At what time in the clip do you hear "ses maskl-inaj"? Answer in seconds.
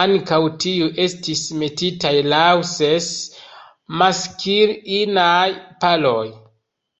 2.74-5.48